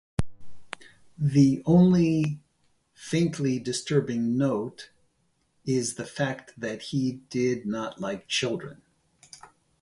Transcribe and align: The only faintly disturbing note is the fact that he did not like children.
The 1.19 1.61
only 1.63 2.39
faintly 2.95 3.59
disturbing 3.59 4.35
note 4.35 4.89
is 5.63 5.93
the 5.93 6.07
fact 6.07 6.55
that 6.59 6.81
he 6.81 7.21
did 7.29 7.67
not 7.67 8.01
like 8.01 8.27
children. 8.27 8.81